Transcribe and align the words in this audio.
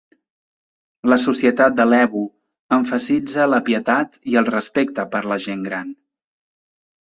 La 1.11 1.17
societat 1.25 1.75
de 1.79 1.85
Lebu 1.89 2.23
emfasitza 2.77 3.45
la 3.51 3.59
pietat 3.69 4.17
i 4.33 4.41
el 4.43 4.49
respecte 4.55 5.07
per 5.13 5.23
la 5.35 5.39
gent 5.45 5.63
gran. 5.69 5.95